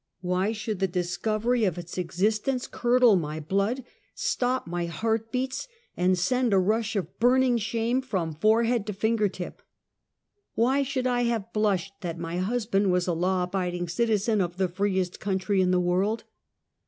Why 0.21 0.51
should 0.51 0.79
the 0.79 0.87
discovery 0.87 1.61
of_its 1.61 1.95
existence 1.95 2.65
curdle 2.65 3.15
my 3.17 3.39
blood, 3.39 3.83
stop 4.15 4.65
my 4.65 4.87
heart 4.87 5.31
beats, 5.31 5.67
and 5.95 6.17
send 6.17 6.53
a 6.53 6.57
rush 6.57 6.95
of 6.95 7.19
burning 7.19 7.59
shame 7.59 8.01
from 8.01 8.33
forehead 8.33 8.87
to 8.87 8.93
finger 8.93 9.29
tip? 9.29 9.61
"Why 10.55 10.81
should 10.81 11.05
I 11.05 11.25
have 11.25 11.53
blushed 11.53 11.93
that 12.01 12.17
my 12.17 12.37
hus 12.39 12.65
band 12.65 12.91
was 12.91 13.05
a 13.05 13.13
law 13.13 13.43
abiding 13.43 13.89
citizen 13.89 14.41
of 14.41 14.57
the 14.57 14.67
freest 14.67 15.19
country 15.19 15.61
in 15.61 15.69
the 15.69 15.79
world? 15.79 16.23